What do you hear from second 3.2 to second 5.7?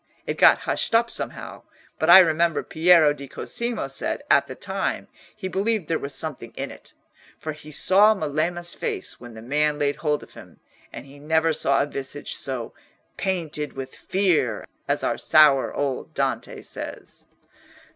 Cosimo said, at the time, he